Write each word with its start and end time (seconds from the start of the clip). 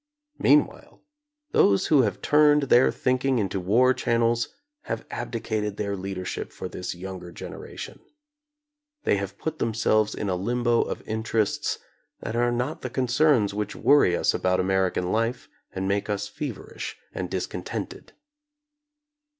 Meanwhile, 0.39 1.03
those 1.51 1.85
who 1.85 2.01
have 2.01 2.23
turned 2.23 2.63
their 2.63 2.91
thinking 2.91 3.37
into 3.37 3.59
war 3.59 3.93
channels 3.93 4.47
have 4.85 5.05
abdicated 5.11 5.77
their 5.77 5.95
leadership 5.95 6.51
for 6.51 6.67
this 6.67 6.95
younger 6.95 7.31
generation. 7.31 7.99
They 9.03 9.17
have 9.17 9.37
put 9.37 9.59
themselves 9.59 10.15
in 10.15 10.27
a 10.27 10.33
limbo 10.35 10.81
of 10.81 11.07
interests 11.07 11.77
that 12.19 12.35
are 12.35 12.51
not 12.51 12.81
the 12.81 12.89
concerns 12.89 13.53
which 13.53 13.75
worry 13.75 14.17
us 14.17 14.33
about 14.33 14.59
American 14.59 15.11
life 15.11 15.47
and 15.71 15.87
make 15.87 16.09
us 16.09 16.27
feverish 16.27 16.97
and 17.13 17.29
discontented. 17.29 18.13